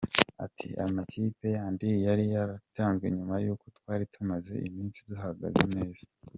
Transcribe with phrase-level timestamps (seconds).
[0.45, 6.05] Ati "Amakipe yandi yari yaratwize nyuma yuko twari tumaze iminsi duhagaze neza.